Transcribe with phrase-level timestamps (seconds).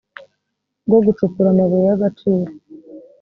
[0.87, 2.51] rwo gucukura amabuye y agaciro